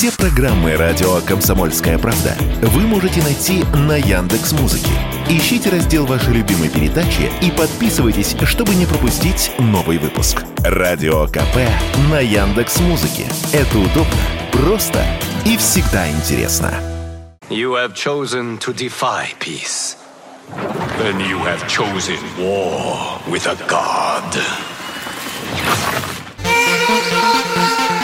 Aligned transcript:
Все 0.00 0.10
программы 0.12 0.76
радио 0.76 1.20
Комсомольская 1.20 1.98
правда 1.98 2.34
вы 2.62 2.86
можете 2.86 3.22
найти 3.22 3.64
на 3.86 3.98
Яндекс 3.98 4.52
Музыке. 4.52 4.88
Ищите 5.28 5.68
раздел 5.68 6.06
вашей 6.06 6.32
любимой 6.32 6.70
передачи 6.70 7.30
и 7.42 7.50
подписывайтесь, 7.50 8.34
чтобы 8.44 8.74
не 8.76 8.86
пропустить 8.86 9.52
новый 9.58 9.98
выпуск. 9.98 10.42
Радио 10.64 11.26
КП 11.26 11.68
на 12.10 12.18
Яндекс 12.18 12.80
Музыке. 12.80 13.26
Это 13.52 13.78
удобно, 13.78 14.16
просто 14.52 15.04
и 15.44 15.58
всегда 15.58 16.10
интересно. 16.10 16.72
You 17.50 17.74
have 17.74 17.92
chosen 17.92 18.58
to 18.60 18.72
defy 18.72 19.26
peace. 19.38 19.98
Then 20.96 21.20
you 21.20 21.40
have 21.44 21.68
chosen 21.68 22.16
war 22.38 23.20
with 23.28 23.46
a 23.46 23.56
god. 23.68 24.69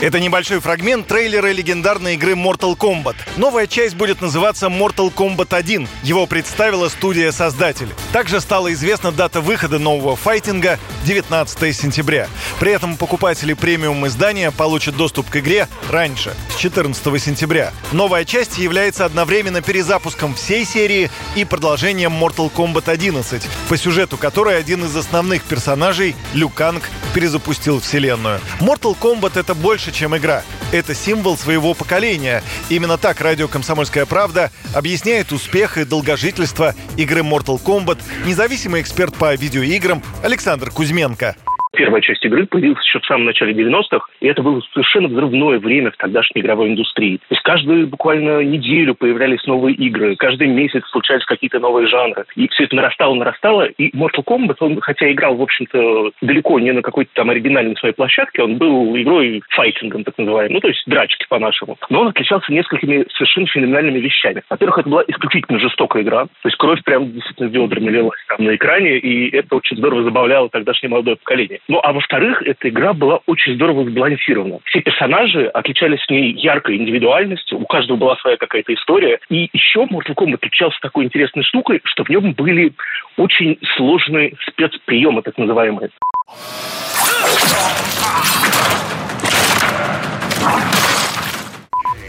Это 0.00 0.18
небольшой 0.18 0.60
фрагмент 0.60 1.06
трейлера 1.08 1.52
легендарной 1.52 2.14
игры 2.14 2.32
Mortal 2.32 2.74
Kombat. 2.74 3.16
Новая 3.36 3.66
часть 3.66 3.96
будет 3.96 4.22
называться 4.22 4.68
Mortal 4.68 5.12
Kombat 5.12 5.54
1. 5.54 5.86
Его 6.02 6.26
представила 6.26 6.88
студия-создатель. 6.88 7.90
Также 8.10 8.40
стала 8.40 8.72
известна 8.72 9.12
дата 9.12 9.42
выхода 9.42 9.78
нового 9.78 10.16
файтинга 10.16 10.78
19 11.04 11.76
сентября. 11.76 12.28
При 12.58 12.72
этом 12.72 12.96
покупатели 12.96 13.52
премиум 13.52 14.06
издания 14.06 14.50
получат 14.50 14.96
доступ 14.96 15.28
к 15.28 15.36
игре 15.36 15.68
раньше, 15.90 16.34
с 16.48 16.56
14 16.56 17.22
сентября. 17.22 17.70
Новая 17.92 18.24
часть 18.24 18.56
является 18.56 19.04
одновременно 19.04 19.60
перезапуском 19.60 20.34
всей 20.34 20.64
серии 20.64 21.10
и 21.36 21.44
продолжением 21.44 22.12
Mortal 22.12 22.50
Kombat 22.50 22.90
11, 22.90 23.42
по 23.68 23.76
сюжету 23.76 24.16
которой 24.16 24.58
один 24.58 24.82
из 24.86 24.96
основных 24.96 25.42
персонажей, 25.42 26.16
Лю 26.32 26.48
Канг, 26.48 26.84
перезапустил 27.14 27.80
вселенную. 27.80 28.40
Mortal 28.60 28.96
Kombat— 28.98 29.38
это 29.40 29.54
больше, 29.54 29.92
чем 29.92 30.16
игра. 30.16 30.42
Это 30.72 30.94
символ 30.94 31.36
своего 31.36 31.74
поколения. 31.74 32.42
Именно 32.68 32.98
так 32.98 33.20
радио 33.20 33.48
«Комсомольская 33.48 34.06
правда» 34.06 34.50
объясняет 34.74 35.32
успех 35.32 35.78
и 35.78 35.84
долгожительство 35.84 36.74
игры 36.96 37.20
Mortal 37.20 37.60
Kombat 37.62 37.98
независимый 38.24 38.80
эксперт 38.80 39.14
по 39.14 39.34
видеоиграм 39.34 40.02
Александр 40.22 40.70
Кузьменко. 40.70 41.36
Первая 41.80 42.02
часть 42.02 42.22
игры 42.26 42.44
появилась 42.44 42.84
еще 42.84 43.00
в 43.00 43.06
самом 43.06 43.24
начале 43.24 43.54
90-х, 43.54 44.04
и 44.20 44.26
это 44.26 44.42
было 44.42 44.60
совершенно 44.74 45.08
взрывное 45.08 45.58
время 45.58 45.90
в 45.90 45.96
тогдашней 45.96 46.42
игровой 46.42 46.68
индустрии. 46.68 47.16
То 47.16 47.34
есть 47.34 47.42
каждую 47.42 47.86
буквально 47.86 48.42
неделю 48.42 48.94
появлялись 48.94 49.46
новые 49.46 49.76
игры, 49.76 50.14
каждый 50.16 50.48
месяц 50.48 50.82
случались 50.90 51.24
какие-то 51.24 51.58
новые 51.58 51.86
жанры. 51.86 52.26
И 52.36 52.48
все 52.48 52.64
это 52.64 52.76
нарастало, 52.76 53.14
нарастало, 53.14 53.62
и 53.62 53.96
Mortal 53.96 54.22
Kombat, 54.26 54.56
он, 54.60 54.78
хотя 54.82 55.10
играл, 55.10 55.36
в 55.36 55.40
общем-то, 55.40 56.10
далеко 56.20 56.60
не 56.60 56.72
на 56.72 56.82
какой-то 56.82 57.10
там 57.14 57.30
оригинальной 57.30 57.76
своей 57.76 57.94
площадке, 57.94 58.42
он 58.42 58.58
был 58.58 58.94
игрой 58.98 59.42
файтингом, 59.48 60.04
так 60.04 60.18
называемым, 60.18 60.52
ну, 60.52 60.60
то 60.60 60.68
есть 60.68 60.82
драчки 60.86 61.24
по-нашему. 61.30 61.78
Но 61.88 62.02
он 62.02 62.08
отличался 62.08 62.52
несколькими 62.52 63.06
совершенно 63.14 63.46
феноменальными 63.46 64.00
вещами. 64.00 64.42
Во-первых, 64.50 64.80
это 64.80 64.88
была 64.90 65.04
исключительно 65.08 65.58
жестокая 65.58 66.02
игра, 66.02 66.26
то 66.26 66.30
есть 66.44 66.58
кровь 66.58 66.82
прям 66.84 67.10
действительно 67.10 67.48
ведрами 67.48 67.88
лилась 67.88 68.20
там 68.28 68.44
на 68.44 68.54
экране, 68.54 68.98
и 68.98 69.34
это 69.34 69.56
очень 69.56 69.78
здорово 69.78 70.02
забавляло 70.02 70.50
тогдашнее 70.50 70.90
молодое 70.90 71.16
поколение. 71.16 71.60
Ну, 71.70 71.78
а 71.84 71.92
во-вторых, 71.92 72.42
эта 72.42 72.68
игра 72.68 72.92
была 72.92 73.20
очень 73.26 73.54
здорово 73.54 73.88
сбалансирована. 73.88 74.58
Все 74.64 74.80
персонажи 74.80 75.46
отличались 75.46 76.04
в 76.04 76.10
ней 76.10 76.32
яркой 76.32 76.76
индивидуальностью, 76.76 77.60
у 77.60 77.64
каждого 77.64 77.96
была 77.96 78.16
своя 78.16 78.36
какая-то 78.36 78.74
история. 78.74 79.20
И 79.28 79.48
еще 79.52 79.84
Mortal 79.84 80.16
Kombat 80.16 80.34
отличался 80.34 80.80
такой 80.82 81.04
интересной 81.04 81.44
штукой, 81.44 81.80
что 81.84 82.02
в 82.02 82.08
нем 82.08 82.32
были 82.32 82.72
очень 83.16 83.56
сложные 83.76 84.34
спецприемы, 84.48 85.22
так 85.22 85.38
называемые. 85.38 85.90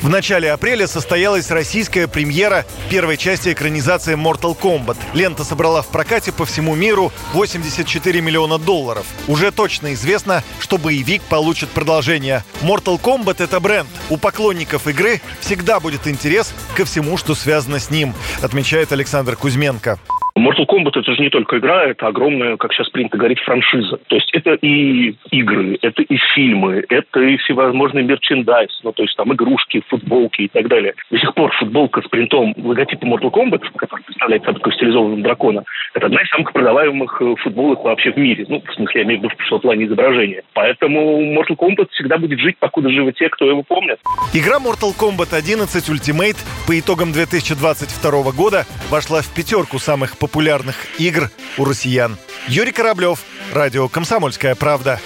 В 0.01 0.09
начале 0.09 0.51
апреля 0.51 0.87
состоялась 0.87 1.51
российская 1.51 2.07
премьера 2.07 2.65
первой 2.89 3.17
части 3.17 3.53
экранизации 3.53 4.15
Mortal 4.15 4.57
Kombat. 4.59 4.97
Лента 5.13 5.43
собрала 5.43 5.83
в 5.83 5.89
прокате 5.89 6.31
по 6.31 6.43
всему 6.45 6.73
миру 6.73 7.11
84 7.33 8.19
миллиона 8.19 8.57
долларов. 8.57 9.05
Уже 9.27 9.51
точно 9.51 9.93
известно, 9.93 10.43
что 10.59 10.79
боевик 10.79 11.21
получит 11.21 11.69
продолжение. 11.69 12.43
Mortal 12.61 12.99
Kombat— 12.99 13.35
это 13.43 13.59
бренд. 13.59 13.89
У 14.09 14.17
поклонников 14.17 14.87
игры 14.87 15.21
всегда 15.39 15.79
будет 15.79 16.07
интерес 16.07 16.51
ко 16.75 16.83
всему, 16.83 17.15
что 17.17 17.35
связано 17.35 17.77
с 17.77 17.91
ним, 17.91 18.15
отмечает 18.41 18.91
Александр 18.91 19.35
Кузьменко. 19.35 19.99
Mortal 20.41 20.65
Kombat 20.65 20.99
это 20.99 21.13
же 21.13 21.21
не 21.21 21.29
только 21.29 21.59
игра, 21.59 21.83
это 21.85 22.07
огромная, 22.07 22.57
как 22.57 22.73
сейчас 22.73 22.89
принято 22.89 23.17
говорить, 23.17 23.39
франшиза. 23.41 23.97
То 24.07 24.15
есть 24.15 24.29
это 24.33 24.53
и 24.55 25.15
игры, 25.29 25.77
это 25.81 26.01
и 26.01 26.17
фильмы, 26.33 26.83
это 26.89 27.19
и 27.19 27.37
всевозможный 27.37 28.03
мерчендайз, 28.03 28.79
ну 28.83 28.91
то 28.91 29.03
есть 29.03 29.15
там 29.15 29.31
игрушки, 29.33 29.83
футболки 29.87 30.43
и 30.43 30.47
так 30.47 30.67
далее. 30.67 30.95
До 31.11 31.19
сих 31.19 31.33
пор 31.35 31.51
футболка 31.57 32.01
с 32.01 32.07
принтом 32.07 32.55
логотипа 32.57 33.05
Mortal 33.05 33.31
Kombat, 33.31 33.61
который 33.75 34.03
представляет 34.03 34.43
собой 34.43 34.59
такой 34.59 34.73
стилизованного 34.73 35.21
дракона, 35.21 35.63
это 35.93 36.07
одна 36.07 36.21
из 36.21 36.29
самых 36.29 36.53
продаваемых 36.53 37.21
э, 37.21 37.35
футболок 37.43 37.83
вообще 37.83 38.11
в 38.11 38.17
мире. 38.17 38.45
Ну, 38.47 38.63
в 38.65 38.73
смысле, 38.73 39.01
я 39.01 39.05
имею 39.05 39.19
в 39.19 39.23
виду 39.23 39.35
в 39.35 39.59
плане 39.59 39.85
изображения. 39.85 40.43
Поэтому 40.53 41.21
Mortal 41.33 41.57
Kombat 41.57 41.89
всегда 41.91 42.17
будет 42.17 42.39
жить, 42.39 42.57
покуда 42.57 42.89
живы 42.89 43.11
те, 43.11 43.29
кто 43.29 43.45
его 43.45 43.63
помнит. 43.63 43.99
Игра 44.33 44.57
Mortal 44.57 44.93
Kombat 44.97 45.35
11 45.35 45.89
Ultimate 45.89 46.37
по 46.67 46.79
итогам 46.79 47.11
2022 47.11 48.31
года 48.31 48.65
вошла 48.89 49.21
в 49.21 49.35
пятерку 49.35 49.77
самых 49.77 50.17
популярных 50.31 50.77
игр 50.97 51.29
у 51.57 51.65
россиян. 51.65 52.17
Юрий 52.47 52.71
Кораблев, 52.71 53.19
радио 53.51 53.89
«Комсомольская 53.89 54.55
правда». 54.55 55.01